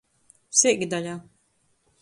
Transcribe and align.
Seikdaļa. 0.61 1.15